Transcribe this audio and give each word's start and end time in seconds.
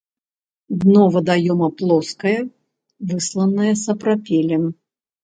Дно 0.83 1.01
вадаёма 1.15 1.69
плоскае, 1.81 2.33
высланае 3.13 3.73
сапрапелем. 3.83 4.63